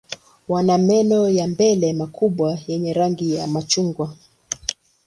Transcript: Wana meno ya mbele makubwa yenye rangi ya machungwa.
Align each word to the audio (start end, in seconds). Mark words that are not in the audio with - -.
Wana 0.47 0.77
meno 0.77 1.29
ya 1.29 1.47
mbele 1.47 1.93
makubwa 1.93 2.59
yenye 2.67 2.93
rangi 2.93 3.35
ya 3.35 3.47
machungwa. 3.47 4.15